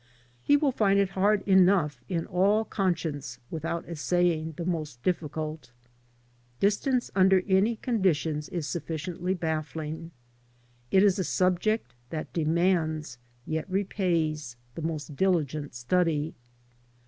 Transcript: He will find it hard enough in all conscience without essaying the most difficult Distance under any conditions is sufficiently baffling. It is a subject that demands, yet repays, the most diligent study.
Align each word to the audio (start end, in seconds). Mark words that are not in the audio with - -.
He 0.41 0.57
will 0.57 0.71
find 0.71 0.97
it 0.99 1.09
hard 1.09 1.47
enough 1.47 2.01
in 2.09 2.25
all 2.25 2.65
conscience 2.65 3.37
without 3.51 3.87
essaying 3.87 4.53
the 4.57 4.65
most 4.65 5.03
difficult 5.03 5.69
Distance 6.59 7.11
under 7.13 7.43
any 7.47 7.75
conditions 7.75 8.49
is 8.49 8.65
sufficiently 8.65 9.35
baffling. 9.35 10.09
It 10.89 11.03
is 11.03 11.19
a 11.19 11.23
subject 11.23 11.93
that 12.09 12.33
demands, 12.33 13.19
yet 13.45 13.69
repays, 13.69 14.55
the 14.73 14.81
most 14.81 15.15
diligent 15.15 15.75
study. 15.75 16.33